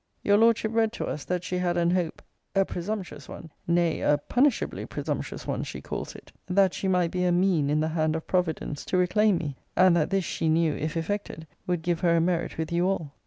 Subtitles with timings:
[0.23, 2.23] Your Lordship read to us, that she had an hope,
[2.55, 7.23] a presumptuous one: nay, a punishably presumptuous one, she calls it; 'that she might be
[7.23, 10.73] a mean, in the hand of Providence, to reclaim me; and that this, she knew,
[10.73, 13.11] if effected, would give her a merit with you all.'